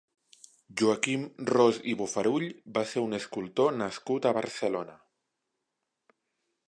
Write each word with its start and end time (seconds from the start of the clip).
Joaquim 0.81 1.25
Ros 1.49 1.77
i 1.91 1.93
Bofarull 1.99 2.47
va 2.77 2.85
ser 2.93 3.03
un 3.09 3.13
escultor 3.21 3.77
nascut 3.83 4.27
a 4.31 4.35
Barcelona. 4.39 4.97